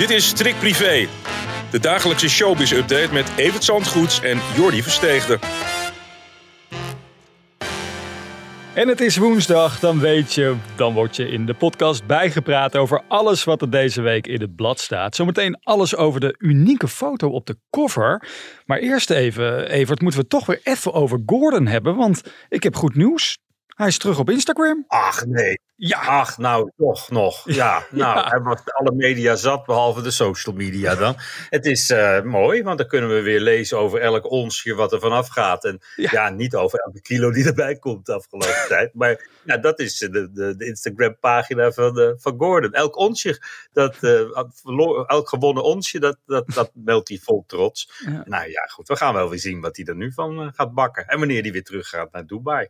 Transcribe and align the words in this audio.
Dit 0.00 0.10
is 0.10 0.26
Strik 0.26 0.58
Privé, 0.58 1.08
de 1.70 1.78
dagelijkse 1.78 2.28
showbiz-update 2.28 3.12
met 3.12 3.32
Evert 3.36 3.64
Zandgoeds 3.64 4.20
en 4.20 4.38
Jordi 4.56 4.82
Versteegde. 4.82 5.38
En 8.74 8.88
het 8.88 9.00
is 9.00 9.16
woensdag, 9.16 9.78
dan 9.80 9.98
weet 9.98 10.32
je, 10.32 10.56
dan 10.76 10.94
word 10.94 11.16
je 11.16 11.28
in 11.28 11.46
de 11.46 11.54
podcast 11.54 12.06
bijgepraat 12.06 12.76
over 12.76 13.02
alles 13.08 13.44
wat 13.44 13.62
er 13.62 13.70
deze 13.70 14.00
week 14.00 14.26
in 14.26 14.40
het 14.40 14.56
blad 14.56 14.80
staat. 14.80 15.14
Zometeen 15.14 15.58
alles 15.62 15.96
over 15.96 16.20
de 16.20 16.34
unieke 16.38 16.88
foto 16.88 17.28
op 17.28 17.46
de 17.46 17.56
cover. 17.70 18.28
Maar 18.66 18.78
eerst 18.78 19.10
even, 19.10 19.70
Evert, 19.70 20.00
moeten 20.00 20.20
we 20.20 20.26
toch 20.26 20.46
weer 20.46 20.60
even 20.62 20.92
over 20.92 21.22
Gordon 21.26 21.66
hebben, 21.66 21.96
want 21.96 22.22
ik 22.48 22.62
heb 22.62 22.76
goed 22.76 22.94
nieuws. 22.94 23.38
Hij 23.80 23.88
is 23.88 23.98
terug 23.98 24.18
op 24.18 24.30
Instagram. 24.30 24.84
Ach 24.88 25.26
nee. 25.26 25.60
Ja. 25.76 25.98
Ach, 26.00 26.38
nou 26.38 26.70
toch 26.76 27.10
nog. 27.10 27.42
Ja, 27.60 27.86
nou, 27.90 28.18
Ja. 28.18 28.28
hij 28.28 28.40
was 28.40 28.58
alle 28.64 28.92
media 28.94 29.36
zat, 29.36 29.64
behalve 29.66 30.02
de 30.02 30.10
social 30.10 30.54
media 30.54 30.94
dan. 30.94 31.14
Het 31.48 31.66
is 31.66 31.90
eh, 31.90 32.22
mooi, 32.22 32.62
want 32.62 32.78
dan 32.78 32.86
kunnen 32.86 33.10
we 33.10 33.20
weer 33.22 33.40
lezen 33.40 33.78
over 33.78 34.00
elk 34.00 34.30
onsje 34.30 34.74
wat 34.74 34.92
er 34.92 35.00
vanaf 35.00 35.28
gaat. 35.28 35.64
En 35.64 35.78
Ja. 35.96 36.08
ja, 36.12 36.30
niet 36.30 36.54
over 36.54 36.78
elke 36.78 37.00
kilo 37.00 37.30
die 37.30 37.44
erbij 37.46 37.76
komt 37.78 38.06
de 38.06 38.12
afgelopen 38.14 38.66
tijd. 38.68 38.94
Maar 38.94 39.28
ja, 39.44 39.56
dat 39.56 39.78
is 39.80 39.98
de, 39.98 40.10
de, 40.32 40.56
de 40.56 40.66
Instagram-pagina 40.66 41.72
van, 41.72 41.98
eh, 42.00 42.10
van 42.16 42.34
Gordon. 42.38 42.72
Elk 42.72 42.96
onsje, 42.96 43.42
dat, 43.72 43.96
eh, 44.00 44.20
elk 45.06 45.28
gewonnen 45.28 45.62
onsje, 45.64 45.98
dat, 45.98 46.16
dat, 46.26 46.44
dat 46.54 46.70
meldt 46.84 47.08
hij 47.08 47.18
vol 47.22 47.44
trots. 47.46 47.92
Ja. 48.04 48.22
Nou 48.26 48.50
ja, 48.50 48.62
goed, 48.62 48.88
we 48.88 48.96
gaan 48.96 49.14
wel 49.14 49.28
weer 49.30 49.38
zien 49.38 49.60
wat 49.60 49.76
hij 49.76 49.84
er 49.86 49.96
nu 49.96 50.12
van 50.12 50.52
gaat 50.54 50.74
bakken. 50.74 51.06
En 51.06 51.18
wanneer 51.18 51.42
hij 51.42 51.52
weer 51.52 51.64
terug 51.64 51.88
gaat 51.88 52.12
naar 52.12 52.26
Dubai. 52.26 52.68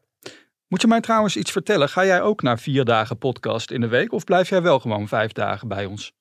Moet 0.70 0.80
je 0.80 0.88
mij 0.88 1.00
trouwens 1.00 1.36
iets 1.36 1.50
vertellen? 1.50 1.88
Ga 1.88 2.04
jij 2.04 2.22
ook 2.22 2.42
naar 2.42 2.58
vier 2.58 2.84
dagen 2.84 3.18
podcast 3.18 3.70
in 3.70 3.80
de 3.80 3.88
week 3.88 4.12
of 4.12 4.24
blijf 4.24 4.48
jij 4.48 4.62
wel 4.62 4.80
gewoon 4.80 5.08
vijf 5.08 5.32
dagen 5.32 5.68
bij 5.68 5.84
ons? 5.84 6.12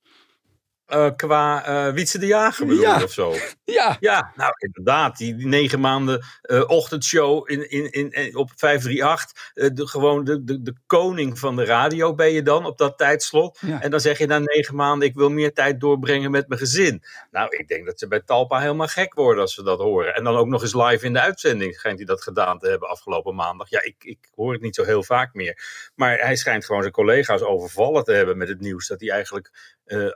Eh, 0.90 1.10
qua 1.16 1.66
eh 1.66 1.94
Wietse 1.94 2.20
de 2.20 2.26
Jager 2.26 2.66
bedoel 2.66 2.82
Ja. 2.82 3.04
of 3.04 3.12
zo? 3.12 3.34
Ja, 3.64 3.98
Ja, 4.00 4.32
nou 4.36 4.52
inderdaad. 4.58 5.18
Die, 5.18 5.36
die 5.36 5.48
negen 5.48 5.80
maanden 5.80 6.26
eh, 6.42 6.64
ochtendshow 6.70 7.50
in, 7.52 7.70
in, 7.70 7.92
in, 7.92 8.12
in- 8.12 8.36
op 8.36 8.50
538. 8.56 9.52
eh, 9.54 9.70
de, 9.74 9.88
gewoon 9.88 10.24
de, 10.24 10.44
de, 10.44 10.62
de 10.62 10.74
koning 10.88 11.40
van 11.40 11.56
de 11.56 11.66
radio 11.66 12.14
ben 12.16 12.32
je 12.32 12.42
dan 12.44 12.66
op 12.66 12.78
dat 12.78 12.98
tijdslot. 12.98 13.58
Ja. 13.62 13.82
En 13.82 13.92
dan 13.92 14.00
zeg 14.00 14.18
je 14.18 14.26
na 14.26 14.40
negen 14.40 14.76
maanden, 14.76 15.08
ik 15.08 15.16
wil 15.16 15.30
meer 15.30 15.54
tijd 15.54 15.80
doorbrengen 15.80 16.32
met 16.32 16.48
mijn 16.48 16.60
gezin. 16.60 17.04
Nou, 17.32 17.58
ik 17.58 17.68
denk 17.68 17.86
dat 17.86 18.00
ze 18.00 18.08
bij 18.08 18.20
Talpa 18.26 18.60
helemaal 18.60 18.88
gek 18.88 19.14
worden 19.14 19.42
als 19.42 19.54
ze 19.54 19.64
dat 19.64 19.80
horen. 19.80 20.16
En 20.16 20.24
dan 20.24 20.36
ook 20.36 20.48
nog 20.48 20.62
eens 20.62 20.74
live 20.76 21.06
in 21.06 21.14
de 21.14 21.20
uitzending 21.22 21.76
schijnt 21.76 21.98
hij 21.98 22.08
dat 22.08 22.22
gedaan 22.24 22.60
te 22.60 22.68
hebben 22.70 22.90
afgelopen 22.90 23.36
maandag. 23.36 23.70
Ja, 23.70 23.82
ik, 23.84 23.96
ik 24.00 24.18
hoor 24.36 24.52
het 24.54 24.62
niet 24.62 24.76
zo 24.76 24.84
heel 24.84 25.04
vaak 25.04 25.34
meer. 25.34 25.64
Maar 25.96 26.18
hij 26.18 26.36
schijnt 26.36 26.66
gewoon 26.66 26.82
zijn 26.82 26.94
collega's 26.94 27.42
overvallen 27.42 28.04
te 28.04 28.12
hebben 28.12 28.38
met 28.38 28.48
het 28.48 28.60
nieuws. 28.60 28.88
Dat 28.88 29.00
hij 29.00 29.10
eigenlijk 29.10 29.78
eh, 29.86 30.08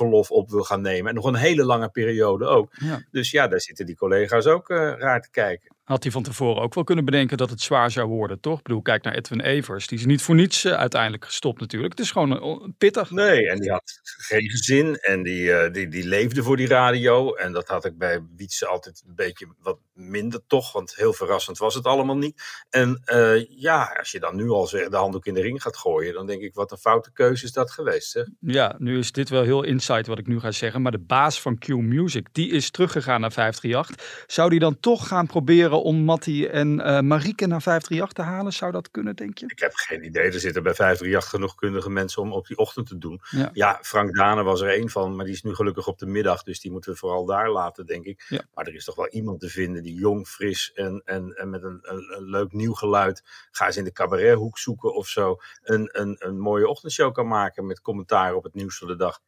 ouderschapsverlof 0.00 0.30
op 0.30 0.50
wil 0.50 0.62
gaan 0.62 0.80
nemen. 0.80 1.08
En 1.08 1.14
nog 1.14 1.24
een 1.24 1.34
hele 1.34 1.64
lange 1.64 1.88
periode 1.88 2.46
ook. 2.46 2.70
Ja. 2.78 3.02
Dus 3.10 3.30
ja, 3.30 3.48
daar 3.48 3.60
zitten 3.60 3.86
die 3.86 3.96
collega's 3.96 4.46
ook 4.46 4.70
eh, 4.70 4.76
raar 4.76 5.20
te 5.20 5.30
kijken. 5.30 5.74
Had 5.90 6.02
hij 6.02 6.12
van 6.12 6.22
tevoren 6.22 6.62
ook 6.62 6.74
wel 6.74 6.84
kunnen 6.84 7.04
bedenken 7.04 7.36
dat 7.36 7.50
het 7.50 7.60
zwaar 7.60 7.90
zou 7.90 8.08
worden, 8.08 8.40
toch? 8.40 8.58
Ik 8.58 8.62
bedoel, 8.62 8.82
kijk 8.82 9.02
naar 9.02 9.14
Edwin 9.14 9.40
Evers. 9.40 9.86
Die 9.86 9.98
is 9.98 10.04
niet 10.04 10.22
voor 10.22 10.34
niets 10.34 10.64
eh, 10.64 10.72
uiteindelijk 10.72 11.24
gestopt 11.24 11.60
natuurlijk. 11.60 11.92
Het 11.92 12.00
is 12.00 12.10
gewoon 12.10 12.40
eh, 12.40 12.68
pittig. 12.78 13.10
Nee, 13.10 13.50
en 13.50 13.60
die 13.60 13.70
had 13.70 14.00
geen 14.02 14.50
gezin 14.50 14.96
en 14.96 15.22
die, 15.22 15.52
eh, 15.52 15.72
die, 15.72 15.88
die 15.88 16.04
leefde 16.04 16.42
voor 16.42 16.56
die 16.56 16.66
radio. 16.66 17.34
En 17.34 17.52
dat 17.52 17.68
had 17.68 17.84
ik 17.84 17.98
bij 17.98 18.20
Wietse 18.36 18.66
altijd 18.66 19.02
een 19.06 19.14
beetje 19.14 19.46
wat 19.58 19.78
minder 19.92 20.40
toch, 20.46 20.72
want 20.72 20.94
heel 20.94 21.12
verrassend 21.12 21.58
was 21.58 21.74
het 21.74 21.84
allemaal 21.84 22.16
niet. 22.16 22.42
En 22.70 23.02
ja, 23.48 23.96
als 23.98 24.10
je 24.10 24.20
dan 24.20 24.36
nu 24.36 24.48
al 24.48 24.66
zeg, 24.66 24.88
de 24.88 24.96
handdoek 24.96 25.26
in 25.26 25.34
de 25.34 25.40
ring 25.40 25.62
gaat 25.62 25.76
gooien, 25.76 26.14
dan 26.14 26.26
denk 26.26 26.42
ik, 26.42 26.54
wat 26.54 26.72
een 26.72 26.78
foute 26.78 27.12
keuze 27.12 27.44
is 27.44 27.52
dat 27.52 27.70
geweest. 27.70 28.14
Hè? 28.14 28.22
Ja, 28.40 28.74
nu 28.78 28.98
is 28.98 29.12
dit 29.12 29.28
wel 29.28 29.42
heel 29.42 29.62
insight 29.62 30.06
wat 30.06 30.18
ik 30.18 30.26
nu 30.26 30.40
ga 30.40 30.50
zeggen. 30.50 30.82
Maar 30.82 30.92
de 30.92 30.98
baas 30.98 31.40
van 31.40 31.58
Q 31.58 31.68
Music, 31.68 32.26
die 32.32 32.50
is 32.50 32.70
teruggegaan 32.70 33.20
naar 33.20 33.32
538. 33.32 34.24
Zou 34.26 34.50
die 34.50 34.58
dan 34.58 34.80
toch 34.80 35.08
gaan 35.08 35.26
proberen 35.26 35.79
om 35.82 36.04
Matti 36.04 36.46
en 36.46 36.80
eh 36.80 37.00
Marieke 37.00 37.46
naar 37.46 37.62
538 37.62 38.12
te 38.12 38.30
halen? 38.30 38.52
Zou 38.52 38.72
dat 38.72 38.90
kunnen, 38.90 39.16
denk 39.16 39.38
je? 39.38 39.46
Ik 39.46 39.58
heb 39.58 39.74
geen 39.74 40.04
idee. 40.04 40.22
Er 40.22 40.40
zitten 40.40 40.62
bij 40.62 40.74
538 40.74 41.30
genoeg 41.30 41.54
kundige 41.54 41.90
mensen 41.90 42.22
om 42.22 42.32
op 42.32 42.46
die 42.46 42.56
ochtend 42.56 42.86
te 42.86 42.98
doen. 42.98 43.20
Ja. 43.30 43.50
Ja, 43.52 43.78
Frank 43.82 44.16
Dane 44.16 44.42
was 44.42 44.60
er 44.60 44.68
één 44.68 44.90
van, 44.90 45.16
maar 45.16 45.24
die 45.24 45.34
is 45.34 45.42
nu 45.42 45.54
gelukkig 45.54 45.86
op 45.86 45.98
de 45.98 46.06
middag. 46.06 46.42
Dus 46.42 46.60
die 46.60 46.70
moeten 46.70 46.92
we 46.92 46.98
vooral 46.98 47.24
daar 47.24 47.50
laten, 47.50 47.86
denk 47.86 48.04
ik. 48.04 48.24
Ja. 48.28 48.44
Maar 48.54 48.66
er 48.66 48.74
is 48.74 48.84
toch 48.84 48.94
wel 48.94 49.08
iemand 49.08 49.40
te 49.40 49.48
vinden 49.48 49.82
die 49.82 49.94
jong, 49.94 50.28
fris 50.28 50.72
en, 50.72 51.02
en, 51.04 51.32
en 51.32 51.50
met 51.50 51.62
een, 51.62 51.78
een, 51.82 52.16
een 52.16 52.24
leuk 52.24 52.52
nieuw 52.52 52.72
geluid. 52.72 53.22
Ga 53.50 53.66
eens 53.66 53.76
in 53.76 53.84
de 53.84 53.92
cabarethoek 53.92 54.58
zoeken 54.58 54.94
of 54.94 55.08
zo. 55.08 55.36
Een, 55.62 55.88
een, 55.92 56.16
een 56.18 56.38
mooie 56.38 56.68
ochtendshow 56.68 57.12
kan 57.12 57.28
maken 57.28 57.66
met 57.66 57.80
commentaar 57.80 58.34
op 58.34 58.44
het 58.44 58.54
nieuws 58.54 58.78
van 58.78 58.88
de 58.88 58.96
dag. 58.96 59.20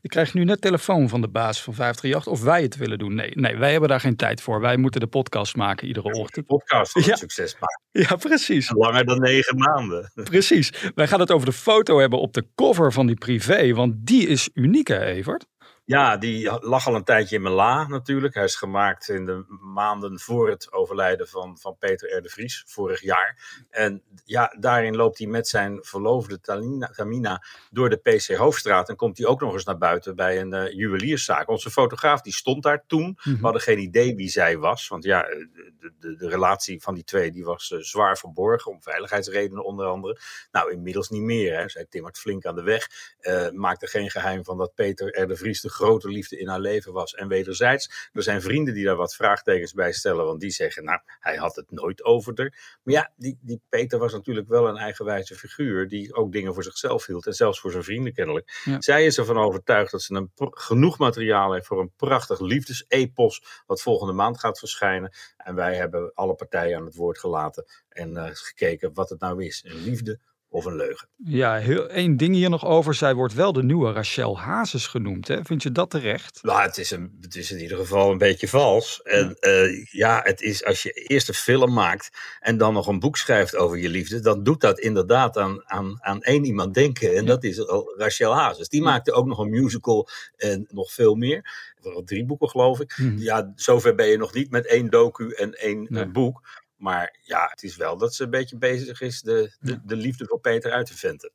Ik 0.00 0.10
krijg 0.10 0.34
nu 0.34 0.44
net 0.44 0.60
telefoon 0.60 1.08
van 1.08 1.20
de 1.20 1.28
baas 1.28 1.62
van 1.62 1.74
538 1.74 2.32
of 2.32 2.42
wij 2.42 2.62
het 2.62 2.76
willen 2.76 2.98
doen. 2.98 3.14
Nee, 3.14 3.30
nee, 3.34 3.56
wij 3.56 3.70
hebben 3.70 3.88
daar 3.88 4.00
geen 4.00 4.16
tijd 4.16 4.40
voor. 4.40 4.60
Wij 4.60 4.76
moeten 4.76 5.00
de 5.00 5.06
podcast 5.06 5.56
maken 5.56 5.86
iedere 5.86 6.12
ochtend. 6.12 6.46
podcast 6.46 6.92
van 6.92 7.02
Ja. 7.02 7.16
succes 7.16 7.52
maken. 7.52 7.80
Ja, 7.90 8.16
precies. 8.16 8.70
Langer 8.70 9.04
dan 9.04 9.20
negen 9.20 9.58
maanden. 9.58 10.10
Precies. 10.30 10.72
Wij 10.94 11.06
gaan 11.08 11.20
het 11.20 11.30
over 11.30 11.46
de 11.46 11.52
foto 11.52 11.98
hebben 11.98 12.18
op 12.20 12.32
de 12.32 12.46
cover 12.54 12.92
van 12.92 13.06
die 13.06 13.16
privé, 13.16 13.72
want 13.74 13.94
die 14.06 14.26
is 14.26 14.50
uniek, 14.54 14.88
hè, 14.88 15.04
Evert? 15.04 15.46
Ja, 15.90 16.16
die 16.16 16.50
lag 16.60 16.86
al 16.86 16.94
een 16.94 17.04
tijdje 17.04 17.36
in 17.36 17.42
mijn 17.42 17.54
la 17.54 17.86
natuurlijk. 17.86 18.34
Hij 18.34 18.44
is 18.44 18.54
gemaakt 18.54 19.08
in 19.08 19.24
de 19.24 19.44
maanden 19.60 20.20
voor 20.20 20.48
het 20.50 20.72
overlijden 20.72 21.28
van, 21.28 21.58
van 21.58 21.76
Peter 21.78 22.16
R. 22.16 22.22
de 22.22 22.28
Vries, 22.28 22.64
vorig 22.66 23.00
jaar. 23.02 23.64
En 23.70 24.02
ja, 24.24 24.56
daarin 24.58 24.96
loopt 24.96 25.18
hij 25.18 25.26
met 25.26 25.48
zijn 25.48 25.78
verloofde 25.80 26.40
Talina, 26.40 26.86
Tamina 26.86 27.44
door 27.70 27.90
de 27.90 27.96
PC 27.96 28.36
Hoofdstraat. 28.36 28.88
En 28.88 28.96
komt 28.96 29.18
hij 29.18 29.26
ook 29.26 29.40
nog 29.40 29.52
eens 29.52 29.64
naar 29.64 29.78
buiten 29.78 30.16
bij 30.16 30.40
een 30.40 30.52
eh, 30.52 30.72
juwelierszaak. 30.72 31.48
Onze 31.48 31.70
fotograaf 31.70 32.20
die 32.20 32.32
stond 32.32 32.62
daar 32.62 32.84
toen. 32.86 33.18
We 33.22 33.38
hadden 33.40 33.62
geen 33.62 33.78
idee 33.78 34.14
wie 34.16 34.28
zij 34.28 34.58
was. 34.58 34.88
Want 34.88 35.04
ja, 35.04 35.24
eh, 35.24 35.38
de, 35.78 35.92
de, 36.00 36.16
de 36.16 36.28
relatie 36.28 36.82
van 36.82 36.94
die 36.94 37.04
twee 37.04 37.30
die 37.30 37.44
was 37.44 37.72
eh, 37.72 37.78
zwaar 37.78 38.18
verborgen. 38.18 38.70
Om 38.70 38.82
veiligheidsredenen 38.82 39.64
onder 39.64 39.86
andere. 39.86 40.18
Nou, 40.52 40.72
inmiddels 40.72 41.08
niet 41.08 41.22
meer. 41.22 41.58
Hè. 41.58 41.68
Zij 41.68 41.86
timmert 41.88 42.18
flink 42.18 42.44
aan 42.44 42.54
de 42.54 42.62
weg. 42.62 42.88
eh 43.20 43.50
maakte 43.50 43.86
geen 43.86 44.10
geheim 44.10 44.44
van 44.44 44.58
dat 44.58 44.74
Peter 44.74 45.20
R. 45.20 45.26
de 45.26 45.36
Vries 45.36 45.60
de 45.60 45.78
grote 45.80 46.08
liefde 46.08 46.38
in 46.38 46.48
haar 46.48 46.60
leven 46.60 46.92
was. 46.92 47.14
En 47.14 47.28
wederzijds, 47.28 48.10
er 48.12 48.22
zijn 48.22 48.42
vrienden 48.42 48.74
die 48.74 48.84
daar 48.84 48.96
wat 48.96 49.14
vraagtekens 49.14 49.72
bij 49.72 49.92
stellen. 49.92 50.24
Want 50.24 50.40
die 50.40 50.50
zeggen, 50.50 50.84
nou, 50.84 51.00
hij 51.20 51.36
had 51.36 51.56
het 51.56 51.70
nooit 51.70 52.04
over 52.04 52.32
haar. 52.34 52.78
Maar 52.82 52.94
ja, 52.94 53.12
die, 53.16 53.38
die 53.40 53.60
Peter 53.68 53.98
was 53.98 54.12
natuurlijk 54.12 54.48
wel 54.48 54.68
een 54.68 54.76
eigenwijze 54.76 55.34
figuur. 55.34 55.88
Die 55.88 56.14
ook 56.14 56.32
dingen 56.32 56.54
voor 56.54 56.62
zichzelf 56.62 57.06
hield. 57.06 57.26
En 57.26 57.32
zelfs 57.32 57.60
voor 57.60 57.70
zijn 57.70 57.84
vrienden 57.84 58.12
kennelijk. 58.12 58.60
Ja. 58.64 58.80
Zij 58.80 59.06
is 59.06 59.18
ervan 59.18 59.38
overtuigd 59.38 59.90
dat 59.90 60.02
ze 60.02 60.14
een 60.14 60.30
genoeg 60.50 60.98
materiaal 60.98 61.52
heeft 61.52 61.66
voor 61.66 61.80
een 61.80 61.92
prachtig 61.96 62.40
liefdesepos. 62.40 63.62
Wat 63.66 63.82
volgende 63.82 64.12
maand 64.12 64.38
gaat 64.38 64.58
verschijnen. 64.58 65.12
En 65.36 65.54
wij 65.54 65.76
hebben 65.76 66.12
alle 66.14 66.34
partijen 66.34 66.78
aan 66.78 66.84
het 66.84 66.94
woord 66.96 67.18
gelaten. 67.18 67.64
En 67.88 68.16
eh, 68.16 68.30
gekeken 68.32 68.94
wat 68.94 69.10
het 69.10 69.20
nou 69.20 69.44
is. 69.44 69.64
Een 69.66 69.82
liefde 69.82 70.18
of 70.52 70.64
een 70.64 70.76
leugen. 70.76 71.08
Ja, 71.16 71.54
heel, 71.56 71.88
één 71.88 72.16
ding 72.16 72.34
hier 72.34 72.50
nog 72.50 72.64
over. 72.64 72.94
Zij 72.94 73.14
wordt 73.14 73.34
wel 73.34 73.52
de 73.52 73.62
nieuwe 73.62 73.92
Rachel 73.92 74.38
Hazes 74.38 74.86
genoemd. 74.86 75.28
Hè? 75.28 75.44
Vind 75.44 75.62
je 75.62 75.72
dat 75.72 75.90
terecht? 75.90 76.38
Nou, 76.42 76.62
het 76.62 76.78
is, 76.78 76.90
een, 76.90 77.18
het 77.20 77.36
is 77.36 77.50
in 77.50 77.58
ieder 77.60 77.76
geval 77.76 78.10
een 78.10 78.18
beetje 78.18 78.48
vals. 78.48 79.00
En 79.02 79.36
eh, 79.38 79.84
ja, 79.84 80.20
het 80.24 80.40
is 80.40 80.64
als 80.64 80.82
je 80.82 80.92
eerst 80.92 81.28
een 81.28 81.34
film 81.34 81.72
maakt 81.72 82.10
en 82.40 82.56
dan 82.56 82.74
nog 82.74 82.86
een 82.86 82.98
boek 82.98 83.16
schrijft 83.16 83.56
over 83.56 83.78
je 83.78 83.88
liefde, 83.88 84.20
dan 84.20 84.42
doet 84.42 84.60
dat 84.60 84.78
inderdaad 84.78 85.36
aan, 85.38 85.62
aan, 85.70 85.98
aan 86.00 86.22
één 86.22 86.44
iemand 86.44 86.74
denken. 86.74 87.16
En 87.16 87.24
dat 87.26 87.44
is 87.44 87.66
al 87.66 87.94
Rachel 87.96 88.34
Hazes. 88.34 88.68
Die 88.68 88.82
maakte 88.82 89.12
ook 89.12 89.26
nog 89.26 89.38
een 89.38 89.50
musical 89.50 90.08
en 90.36 90.66
nog 90.70 90.92
veel 90.92 91.14
meer. 91.14 91.68
Drie 92.04 92.24
boeken, 92.24 92.48
geloof 92.48 92.80
ik. 92.80 92.98
Mhm. 92.98 93.18
Ja, 93.18 93.52
zover 93.54 93.94
ben 93.94 94.06
je 94.06 94.16
nog 94.16 94.34
niet 94.34 94.50
met 94.50 94.66
één 94.66 94.90
docu 94.90 95.30
en 95.30 95.52
één 95.52 95.86
eh, 95.86 95.90
Nee. 95.90 96.06
boek. 96.06 96.40
Maar 96.80 97.18
ja, 97.22 97.46
het 97.50 97.62
is 97.62 97.76
wel 97.76 97.96
dat 97.96 98.14
ze 98.14 98.24
een 98.24 98.30
beetje 98.30 98.58
bezig 98.58 99.00
is 99.00 99.20
de, 99.20 99.56
de, 99.60 99.80
de 99.84 99.96
liefde 99.96 100.26
voor 100.26 100.40
Peter 100.40 100.72
uit 100.72 100.86
te 100.86 100.96
venten. 100.96 101.32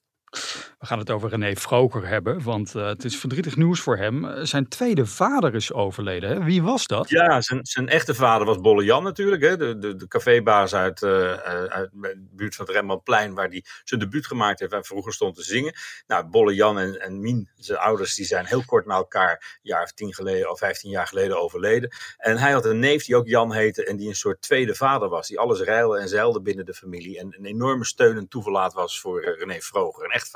We 0.86 0.92
gaan 0.92 1.00
het 1.00 1.12
over 1.12 1.30
René 1.30 1.56
Vroger 1.56 2.08
hebben, 2.08 2.44
want 2.44 2.76
uh, 2.76 2.88
het 2.88 3.04
is 3.04 3.18
verdrietig 3.18 3.56
nieuws 3.56 3.80
voor 3.80 3.98
hem. 3.98 4.26
Eh, 4.26 4.44
zijn 4.44 4.68
tweede 4.68 5.06
vader 5.06 5.56
is 5.56 5.74
overleden. 5.74 6.30
Hè? 6.30 6.44
Wie 6.44 6.64
was 6.64 6.88
dat? 6.88 7.10
Ja, 7.10 7.42
zijn, 7.42 7.60
zijn 7.66 7.90
echte 7.90 8.16
vader 8.16 8.48
was 8.48 8.60
Bolle 8.60 8.84
Jan 8.84 9.04
natuurlijk. 9.04 9.42
Hè? 9.42 9.58
De, 9.58 9.78
de, 9.78 9.96
de 9.96 10.08
cafébaas 10.08 10.76
uit, 10.76 11.02
uh, 11.02 11.34
uit 11.34 11.90
de 11.94 12.28
buurt 12.32 12.56
van 12.56 12.66
het 12.66 12.76
Rembrandtplein, 12.76 13.34
waar 13.34 13.48
hij 13.48 13.64
zijn 13.84 14.00
debuut 14.00 14.28
gemaakt 14.28 14.60
heeft 14.60 14.72
en 14.72 14.84
vroeger 14.84 15.14
stond 15.14 15.36
te 15.36 15.44
zingen. 15.44 15.74
Nou, 16.08 16.26
Bolle 16.26 16.54
Jan 16.54 16.80
en, 16.80 17.02
en 17.02 17.20
Mien, 17.20 17.50
zijn 17.56 17.80
ouders, 17.80 18.16
die 18.16 18.26
zijn 18.26 18.46
heel 18.46 18.64
kort 18.66 18.86
na 18.86 18.96
elkaar, 18.96 19.32
een 19.32 19.60
jaar 19.62 19.84
of 19.84 19.92
tien 19.92 20.14
geleden 20.14 20.52
of 20.52 20.60
vijftien 20.60 20.92
jaar 20.92 21.08
geleden 21.08 21.42
overleden. 21.42 21.96
En 22.18 22.38
hij 22.38 22.52
had 22.52 22.66
een 22.66 22.80
neef 22.80 23.06
die 23.06 23.16
ook 23.16 23.28
Jan 23.28 23.54
heette 23.54 23.86
en 23.86 23.98
die 23.98 24.08
een 24.08 24.16
soort 24.16 24.42
tweede 24.42 24.76
vader 24.76 25.10
was. 25.10 25.28
Die 25.28 25.40
alles 25.40 25.62
reilde 25.62 26.00
en 26.00 26.10
zeilde 26.10 26.42
binnen 26.42 26.66
de 26.66 26.74
familie. 26.74 27.20
En 27.20 27.36
een 27.38 27.46
enorme 27.46 27.86
steun 27.86 28.18
en 28.18 28.28
toeverlaat 28.28 28.74
was 28.74 29.00
voor 29.00 29.36
René 29.40 29.62
Vroger. 29.62 30.04
Een 30.04 30.12
echt 30.12 30.30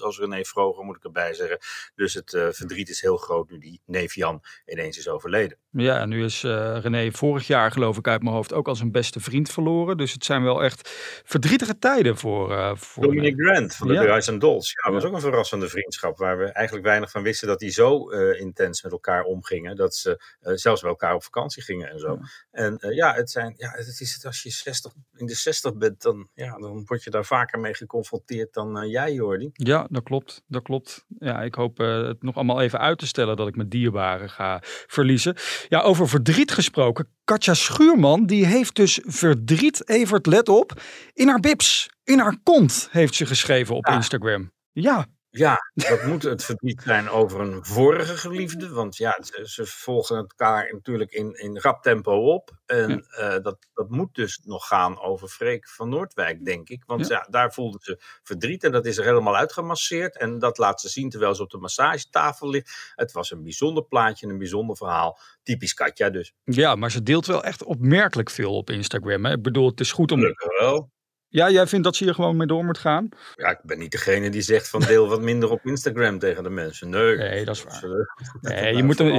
als 0.00 0.18
René 0.18 0.44
Vroger, 0.44 0.84
moet 0.84 0.96
ik 0.96 1.04
erbij 1.04 1.34
zeggen. 1.34 1.58
Dus 1.94 2.14
het 2.14 2.32
uh, 2.32 2.48
verdriet 2.50 2.88
is 2.88 3.00
heel 3.00 3.16
groot 3.16 3.50
nu 3.50 3.58
die 3.58 3.80
neef 3.86 4.14
Jan 4.14 4.42
ineens 4.66 4.98
is 4.98 5.08
overleden. 5.08 5.58
Ja, 5.70 6.04
nu 6.04 6.24
is 6.24 6.42
uh, 6.42 6.78
René 6.80 7.12
vorig 7.12 7.46
jaar 7.46 7.72
geloof 7.72 7.96
ik 7.96 8.08
uit 8.08 8.22
mijn 8.22 8.34
hoofd 8.34 8.52
ook 8.52 8.68
als 8.68 8.80
een 8.80 8.92
beste 8.92 9.20
vriend 9.20 9.50
verloren. 9.50 9.96
Dus 9.96 10.12
het 10.12 10.24
zijn 10.24 10.42
wel 10.42 10.62
echt 10.62 10.88
verdrietige 11.24 11.78
tijden 11.78 12.16
voor... 12.16 12.50
Uh, 12.50 12.74
voor 12.74 13.02
Dominic 13.02 13.34
Grant 13.36 13.74
van 13.74 13.88
de 13.88 13.94
ja. 13.94 14.04
Boys 14.04 14.28
and 14.28 14.40
Dolls. 14.40 14.72
Ja, 14.72 14.90
dat 14.90 14.92
was 14.92 15.10
ook 15.10 15.16
een 15.16 15.20
verrassende 15.20 15.68
vriendschap 15.68 16.18
waar 16.18 16.38
we 16.38 16.44
eigenlijk 16.44 16.86
weinig 16.86 17.10
van 17.10 17.22
wisten 17.22 17.48
dat 17.48 17.58
die 17.58 17.70
zo 17.70 18.08
intens 18.32 18.82
met 18.82 18.92
elkaar 18.92 19.22
omgingen. 19.22 19.76
Dat 19.76 19.94
ze 19.94 20.22
zelfs 20.40 20.80
bij 20.80 20.90
elkaar 20.90 21.14
op 21.14 21.24
vakantie 21.24 21.62
gingen 21.62 21.90
en 21.90 21.98
zo. 21.98 22.18
Ja. 22.20 22.28
En 22.50 22.78
ja, 22.94 23.14
het 23.14 23.30
zijn, 23.30 23.54
ja, 23.56 23.70
het 23.70 24.00
is 24.00 24.14
het 24.14 24.24
als 24.24 24.42
je 24.42 24.50
60, 24.50 24.92
in 25.14 25.26
de 25.26 25.34
60 25.34 25.76
bent, 25.76 26.02
dan, 26.02 26.28
ja, 26.34 26.58
dan 26.58 26.84
word 26.86 27.02
je 27.02 27.10
daar 27.10 27.24
vaker 27.24 27.60
mee 27.60 27.74
geconfronteerd 27.74 28.52
dan 28.52 28.88
jij, 28.88 29.12
Jordi. 29.12 29.50
Ja, 29.68 29.86
dat 29.90 30.02
klopt. 30.02 30.42
Dat 30.46 30.62
klopt. 30.62 31.04
Ja, 31.18 31.42
ik 31.42 31.54
hoop 31.54 31.80
uh, 31.80 32.06
het 32.06 32.22
nog 32.22 32.34
allemaal 32.34 32.60
even 32.60 32.78
uit 32.78 32.98
te 32.98 33.06
stellen 33.06 33.36
dat 33.36 33.48
ik 33.48 33.56
mijn 33.56 33.68
dierbaren 33.68 34.30
ga 34.30 34.58
verliezen. 34.86 35.34
Ja, 35.68 35.80
over 35.80 36.08
verdriet 36.08 36.52
gesproken. 36.52 37.08
Katja 37.24 37.54
Schuurman, 37.54 38.26
die 38.26 38.46
heeft 38.46 38.76
dus 38.76 39.00
verdriet, 39.04 39.88
Evert, 39.88 40.26
let 40.26 40.48
op, 40.48 40.82
in 41.12 41.28
haar 41.28 41.40
bips, 41.40 41.90
in 42.04 42.18
haar 42.18 42.36
kont, 42.42 42.88
heeft 42.90 43.14
ze 43.14 43.26
geschreven 43.26 43.76
op 43.76 43.86
ja. 43.86 43.94
Instagram. 43.94 44.52
Ja, 44.72 45.06
ja, 45.30 45.58
dat 45.74 46.02
moet 46.04 46.22
het 46.34 46.44
verdriet 46.44 46.82
zijn 46.82 47.08
over 47.08 47.40
een 47.40 47.64
vorige 47.64 48.16
geliefde. 48.16 48.68
Want 48.68 48.96
ja, 48.96 49.18
ze, 49.20 49.48
ze 49.48 49.66
volgen 49.66 50.16
elkaar 50.16 50.72
natuurlijk 50.72 51.10
in, 51.10 51.32
in 51.34 51.58
rap 51.58 51.82
tempo 51.82 52.32
op. 52.32 52.50
En 52.66 53.06
ja. 53.10 53.36
uh, 53.36 53.42
dat, 53.42 53.66
dat 53.74 53.90
moet 53.90 54.14
dus 54.14 54.40
nog 54.44 54.66
gaan 54.66 55.00
over 55.00 55.28
Freek 55.28 55.68
van 55.68 55.88
Noordwijk, 55.88 56.44
denk 56.44 56.68
ik. 56.68 56.82
Want 56.86 57.06
ja. 57.08 57.16
ja. 57.16 57.26
daar 57.30 57.52
voelde 57.52 57.78
ze 57.80 58.00
verdriet 58.22 58.64
en 58.64 58.72
dat 58.72 58.86
is 58.86 58.98
er 58.98 59.04
helemaal 59.04 59.36
uitgemasseerd. 59.36 60.16
En 60.16 60.38
dat 60.38 60.58
laat 60.58 60.80
ze 60.80 60.88
zien 60.88 61.10
terwijl 61.10 61.34
ze 61.34 61.42
op 61.42 61.50
de 61.50 61.58
massagetafel 61.58 62.48
ligt. 62.48 62.92
Het 62.94 63.12
was 63.12 63.30
een 63.30 63.42
bijzonder 63.42 63.84
plaatje, 63.84 64.26
een 64.26 64.38
bijzonder 64.38 64.76
verhaal. 64.76 65.18
Typisch 65.42 65.74
Katja 65.74 66.10
dus. 66.10 66.34
Ja, 66.44 66.74
maar 66.74 66.90
ze 66.90 67.02
deelt 67.02 67.26
wel 67.26 67.44
echt 67.44 67.64
opmerkelijk 67.64 68.30
veel 68.30 68.56
op 68.56 68.70
Instagram. 68.70 69.24
Hè? 69.24 69.32
Ik 69.32 69.42
bedoel, 69.42 69.70
het 69.70 69.80
is 69.80 69.92
goed 69.92 70.12
om... 70.12 70.18
Gelukkig 70.18 70.58
wel. 70.60 70.90
Ja, 71.30 71.50
jij 71.50 71.66
vindt 71.66 71.84
dat 71.84 71.96
ze 71.96 72.04
hier 72.04 72.14
gewoon 72.14 72.36
mee 72.36 72.46
door 72.46 72.64
moet 72.64 72.78
gaan? 72.78 73.08
Ja, 73.34 73.48
ik 73.48 73.58
ben 73.62 73.78
niet 73.78 73.90
degene 73.90 74.30
die 74.30 74.42
zegt 74.42 74.68
van 74.68 74.80
deel 74.80 75.08
wat 75.08 75.20
minder 75.20 75.50
op 75.50 75.60
Instagram 75.66 76.18
tegen 76.18 76.42
de 76.42 76.50
mensen. 76.50 76.88
Nee, 76.90 77.16
nee 77.16 77.44
dat 77.44 77.56
is 77.56 77.64
waar. 77.64 78.16
Nee, 78.40 78.76
je 78.76 78.82
moet 78.82 79.00
een, 79.00 79.12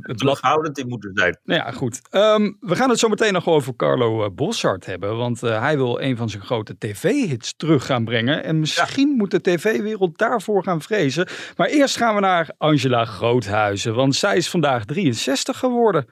het 0.00 0.18
terughoudend 0.18 0.78
in 0.78 0.88
moeten 0.88 1.10
zijn. 1.14 1.38
Nou 1.44 1.60
ja, 1.60 1.70
goed. 1.70 2.00
Um, 2.10 2.56
we 2.60 2.76
gaan 2.76 2.90
het 2.90 2.98
zo 2.98 3.08
meteen 3.08 3.32
nog 3.32 3.46
over 3.46 3.76
Carlo 3.76 4.24
uh, 4.24 4.30
Bossart 4.30 4.86
hebben. 4.86 5.16
Want 5.16 5.42
uh, 5.42 5.60
hij 5.60 5.76
wil 5.76 6.00
een 6.00 6.16
van 6.16 6.30
zijn 6.30 6.42
grote 6.42 6.78
tv-hits 6.78 7.54
terug 7.56 7.86
gaan 7.86 8.04
brengen. 8.04 8.44
En 8.44 8.60
misschien 8.60 9.08
ja. 9.08 9.16
moet 9.16 9.30
de 9.30 9.40
tv-wereld 9.40 10.18
daarvoor 10.18 10.62
gaan 10.62 10.82
vrezen. 10.82 11.28
Maar 11.56 11.68
eerst 11.68 11.96
gaan 11.96 12.14
we 12.14 12.20
naar 12.20 12.50
Angela 12.58 13.04
Groothuizen. 13.04 13.94
Want 13.94 14.14
zij 14.14 14.36
is 14.36 14.50
vandaag 14.50 14.84
63 14.84 15.58
geworden 15.58 16.06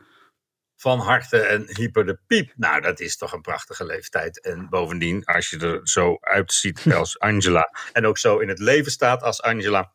van 0.80 0.98
harte 0.98 1.38
en 1.38 1.66
hyper 1.76 2.06
de 2.06 2.18
piep. 2.26 2.52
Nou, 2.56 2.80
dat 2.80 3.00
is 3.00 3.16
toch 3.16 3.32
een 3.32 3.40
prachtige 3.40 3.84
leeftijd. 3.84 4.40
En 4.40 4.68
bovendien, 4.68 5.24
als 5.24 5.50
je 5.50 5.58
er 5.58 5.80
zo 5.82 6.16
uitziet 6.20 6.92
als 6.94 7.18
Angela 7.18 7.70
en 7.92 8.06
ook 8.06 8.18
zo 8.18 8.38
in 8.38 8.48
het 8.48 8.58
leven 8.58 8.92
staat 8.92 9.22
als 9.22 9.42
Angela, 9.42 9.92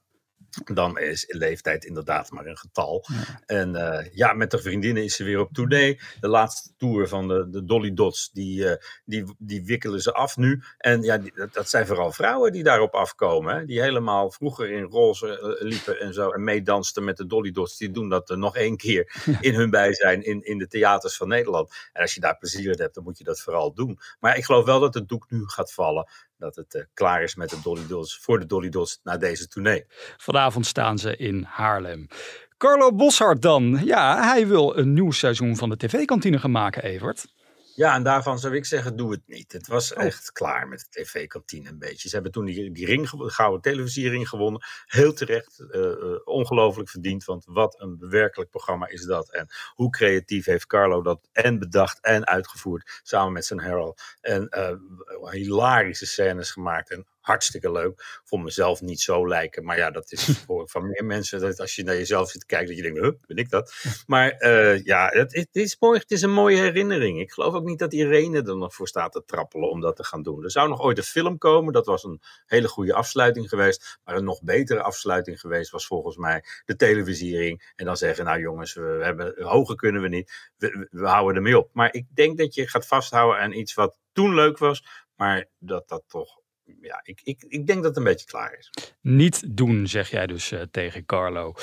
dan 0.63 0.99
is 0.99 1.25
leeftijd 1.27 1.85
inderdaad 1.85 2.31
maar 2.31 2.45
een 2.45 2.57
getal. 2.57 3.05
Ja. 3.07 3.41
En 3.45 3.75
uh, 3.75 4.13
ja, 4.13 4.33
met 4.33 4.51
de 4.51 4.59
vriendinnen 4.59 5.03
is 5.03 5.15
ze 5.15 5.23
weer 5.23 5.39
op 5.39 5.53
tournee. 5.53 5.99
De 6.19 6.27
laatste 6.27 6.69
tour 6.77 7.07
van 7.07 7.27
de, 7.27 7.49
de 7.49 7.65
Dolly 7.65 7.93
Dots, 7.93 8.31
die, 8.31 8.63
uh, 8.63 8.71
die, 9.05 9.35
die 9.37 9.65
wikkelen 9.65 10.01
ze 10.01 10.13
af 10.13 10.37
nu. 10.37 10.63
En 10.77 11.01
ja, 11.01 11.17
die, 11.17 11.33
dat 11.51 11.69
zijn 11.69 11.87
vooral 11.87 12.11
vrouwen 12.11 12.51
die 12.51 12.63
daarop 12.63 12.93
afkomen. 12.93 13.55
Hè? 13.55 13.65
Die 13.65 13.81
helemaal 13.81 14.31
vroeger 14.31 14.71
in 14.71 14.83
roze 14.83 15.57
uh, 15.61 15.69
liepen 15.69 15.99
en 15.99 16.13
zo. 16.13 16.29
En 16.29 16.43
meedansten 16.43 17.03
met 17.03 17.17
de 17.17 17.25
Dolly 17.25 17.51
Dots. 17.51 17.77
Die 17.77 17.91
doen 17.91 18.09
dat 18.09 18.29
nog 18.29 18.55
één 18.55 18.77
keer 18.77 19.23
in 19.39 19.53
hun 19.53 19.69
bijzijn 19.69 20.23
in, 20.23 20.41
in 20.41 20.57
de 20.57 20.67
theaters 20.67 21.17
van 21.17 21.27
Nederland. 21.27 21.73
En 21.93 22.01
als 22.01 22.13
je 22.13 22.19
daar 22.19 22.37
plezier 22.37 22.71
in 22.71 22.81
hebt, 22.81 22.95
dan 22.95 23.03
moet 23.03 23.17
je 23.17 23.23
dat 23.23 23.41
vooral 23.41 23.73
doen. 23.73 23.99
Maar 24.19 24.37
ik 24.37 24.45
geloof 24.45 24.65
wel 24.65 24.79
dat 24.79 24.93
het 24.93 25.07
doek 25.07 25.25
nu 25.29 25.43
gaat 25.45 25.73
vallen 25.73 26.07
dat 26.45 26.55
het 26.55 26.75
uh, 26.75 26.81
klaar 26.93 27.23
is 27.23 27.35
met 27.35 27.49
de 27.49 27.59
Dolly 27.63 27.87
Dots, 27.87 28.17
voor 28.17 28.39
de 28.39 28.45
Dolly 28.45 28.69
Dots 28.69 28.99
na 29.03 29.17
deze 29.17 29.47
tournee. 29.47 29.85
Vanavond 30.17 30.65
staan 30.65 30.97
ze 30.97 31.15
in 31.15 31.43
Haarlem. 31.43 32.07
Carlo 32.57 32.93
Boshart 32.93 33.41
dan. 33.41 33.81
Ja, 33.83 34.27
hij 34.27 34.47
wil 34.47 34.77
een 34.77 34.93
nieuw 34.93 35.11
seizoen 35.11 35.55
van 35.55 35.69
de 35.69 35.77
tv-kantine 35.77 36.39
gaan 36.39 36.51
maken, 36.51 36.83
Evert. 36.83 37.25
Ja, 37.75 37.95
en 37.95 38.03
daarvan 38.03 38.39
zou 38.39 38.55
ik 38.55 38.65
zeggen, 38.65 38.95
doe 38.95 39.11
het 39.11 39.21
niet. 39.25 39.51
Het 39.51 39.67
was 39.67 39.93
oh. 39.93 40.03
echt 40.03 40.31
klaar 40.31 40.67
met 40.67 40.79
de 40.79 41.01
tv-kantine 41.01 41.69
een 41.69 41.79
beetje. 41.79 42.07
Ze 42.07 42.13
hebben 42.13 42.31
toen 42.31 42.45
die, 42.45 42.71
die 42.71 42.85
ring, 42.85 43.09
de 43.09 43.29
gouden 43.29 43.61
televisiering 43.61 44.29
gewonnen. 44.29 44.61
Heel 44.85 45.13
terecht, 45.13 45.59
uh, 45.71 45.91
ongelooflijk 46.23 46.89
verdiend, 46.89 47.25
want 47.25 47.45
wat 47.47 47.81
een 47.81 47.97
bewerkelijk 47.97 48.49
programma 48.49 48.87
is 48.87 49.05
dat. 49.05 49.31
En 49.31 49.47
hoe 49.73 49.89
creatief 49.89 50.45
heeft 50.45 50.65
Carlo 50.65 51.01
dat 51.01 51.29
en 51.31 51.59
bedacht 51.59 51.99
en 52.01 52.27
uitgevoerd, 52.27 52.99
samen 53.03 53.33
met 53.33 53.45
zijn 53.45 53.59
Harold. 53.59 54.01
En 54.21 54.47
uh, 54.57 55.31
hilarische 55.31 56.05
scènes 56.05 56.51
gemaakt 56.51 56.91
en 56.91 57.05
hartstikke 57.25 57.71
leuk. 57.71 58.21
Voor 58.23 58.41
mezelf 58.41 58.81
niet 58.81 59.01
zo 59.01 59.27
lijken. 59.27 59.63
Maar 59.63 59.77
ja, 59.77 59.91
dat 59.91 60.11
is 60.11 60.25
voor 60.45 60.69
van 60.69 60.87
meer 60.87 61.05
mensen. 61.05 61.39
Dat 61.39 61.59
als 61.59 61.75
je 61.75 61.83
naar 61.83 61.95
jezelf 61.95 62.29
zit 62.29 62.39
te 62.39 62.45
kijken, 62.47 62.67
dat 62.67 62.77
je 62.77 62.81
denkt, 62.81 62.99
huh, 62.99 63.11
ben 63.25 63.37
ik 63.37 63.49
dat? 63.49 63.73
Maar 64.07 64.35
uh, 64.39 64.83
ja, 64.83 65.09
het, 65.09 65.35
het, 65.35 65.49
is 65.51 65.77
mooi, 65.79 65.99
het 65.99 66.11
is 66.11 66.21
een 66.21 66.31
mooie 66.31 66.57
herinnering. 66.57 67.19
Ik 67.19 67.31
geloof 67.31 67.53
ook 67.53 67.63
niet 67.63 67.79
dat 67.79 67.93
Irene 67.93 68.43
er 68.43 68.57
nog 68.57 68.75
voor 68.75 68.87
staat 68.87 69.11
te 69.11 69.23
trappelen 69.25 69.69
om 69.69 69.81
dat 69.81 69.95
te 69.95 70.03
gaan 70.03 70.23
doen. 70.23 70.43
Er 70.43 70.51
zou 70.51 70.69
nog 70.69 70.81
ooit 70.81 70.97
een 70.97 71.03
film 71.03 71.37
komen. 71.37 71.73
Dat 71.73 71.85
was 71.85 72.03
een 72.03 72.21
hele 72.45 72.67
goede 72.67 72.93
afsluiting 72.93 73.49
geweest. 73.49 73.99
Maar 74.03 74.15
een 74.15 74.23
nog 74.23 74.41
betere 74.43 74.81
afsluiting 74.81 75.39
geweest 75.39 75.71
was 75.71 75.87
volgens 75.87 76.17
mij 76.17 76.43
de 76.65 76.75
televisiering. 76.75 77.73
En 77.75 77.85
dan 77.85 77.97
zeggen, 77.97 78.25
nou 78.25 78.39
jongens, 78.39 78.73
we, 78.73 78.81
we 78.81 79.03
hebben, 79.03 79.43
hoger 79.43 79.75
kunnen 79.75 80.01
we 80.01 80.07
niet. 80.07 80.51
We, 80.57 80.87
we 80.91 81.07
houden 81.07 81.35
ermee 81.35 81.57
op. 81.57 81.69
Maar 81.73 81.93
ik 81.93 82.05
denk 82.13 82.37
dat 82.37 82.55
je 82.55 82.67
gaat 82.67 82.87
vasthouden 82.87 83.41
aan 83.41 83.51
iets 83.51 83.73
wat 83.73 83.97
toen 84.11 84.33
leuk 84.33 84.57
was. 84.57 84.83
Maar 85.15 85.45
dat 85.59 85.87
dat 85.87 86.03
toch 86.07 86.43
ja, 86.81 86.99
ik, 87.03 87.21
ik, 87.23 87.45
ik 87.47 87.67
denk 87.67 87.77
dat 87.77 87.87
het 87.87 87.97
een 87.97 88.03
beetje 88.03 88.25
klaar 88.25 88.57
is. 88.57 88.69
Niet 89.01 89.57
doen, 89.57 89.87
zeg 89.87 90.09
jij 90.09 90.27
dus 90.27 90.51
uh, 90.51 90.61
tegen 90.71 91.05
Carlo. 91.05 91.53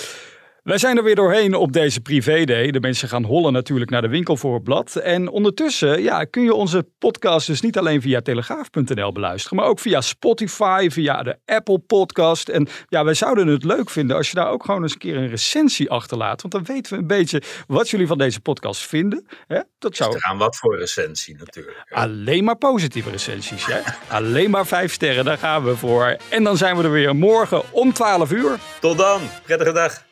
Wij 0.63 0.79
zijn 0.79 0.97
er 0.97 1.03
weer 1.03 1.15
doorheen 1.15 1.55
op 1.55 1.73
deze 1.73 2.01
privé-day. 2.01 2.71
De 2.71 2.81
mensen 2.81 3.09
gaan 3.09 3.25
hollen 3.25 3.53
natuurlijk 3.53 3.91
naar 3.91 4.03
de 4.03 4.09
winkel 4.09 4.37
voor 4.37 4.55
het 4.55 4.63
blad. 4.65 4.97
En 4.97 5.29
ondertussen 5.29 6.03
ja, 6.03 6.25
kun 6.25 6.43
je 6.43 6.55
onze 6.55 6.87
podcast 6.99 7.47
dus 7.47 7.61
niet 7.61 7.79
alleen 7.79 8.01
via 8.01 8.21
telegraaf.nl 8.21 9.13
beluisteren, 9.13 9.57
maar 9.57 9.67
ook 9.67 9.79
via 9.79 10.01
Spotify, 10.01 10.89
via 10.91 11.23
de 11.23 11.39
Apple 11.45 11.79
Podcast. 11.79 12.49
En 12.49 12.69
ja, 12.89 13.05
wij 13.05 13.15
zouden 13.15 13.47
het 13.47 13.65
leuk 13.65 13.91
vinden 13.91 14.17
als 14.17 14.29
je 14.29 14.35
daar 14.35 14.51
ook 14.51 14.65
gewoon 14.65 14.83
eens 14.83 14.93
een 14.93 14.99
keer 14.99 15.17
een 15.17 15.29
recensie 15.29 15.91
achterlaat. 15.91 16.43
Want 16.43 16.55
dan 16.55 16.65
weten 16.65 16.93
we 16.93 16.99
een 16.99 17.07
beetje 17.07 17.43
wat 17.67 17.91
jullie 17.91 18.07
van 18.07 18.19
deze 18.19 18.41
podcast 18.41 18.87
vinden. 18.87 19.27
Hè? 19.47 19.61
Dat 19.79 19.97
zou... 19.97 20.17
aan 20.21 20.39
wat 20.39 20.57
voor 20.57 20.79
recensie 20.79 21.37
natuurlijk. 21.37 21.83
Hè? 21.85 21.97
Alleen 21.97 22.45
maar 22.45 22.57
positieve 22.57 23.11
recensies. 23.11 23.67
Hè? 23.67 23.81
alleen 24.17 24.51
maar 24.51 24.67
vijf 24.67 24.93
sterren, 24.93 25.25
daar 25.25 25.39
gaan 25.39 25.65
we 25.65 25.77
voor. 25.77 26.17
En 26.29 26.45
dan 26.45 26.57
zijn 26.57 26.77
we 26.77 26.83
er 26.83 26.91
weer 26.91 27.17
morgen 27.17 27.63
om 27.71 27.93
12 27.93 28.33
uur. 28.33 28.59
Tot 28.81 28.99
dan. 28.99 29.21
Prettige 29.45 29.73
dag. 29.73 30.11